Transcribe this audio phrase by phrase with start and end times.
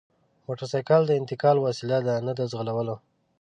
[0.47, 2.95] موټرسایکل د انتقال وسیله ده نه د ځغلولو!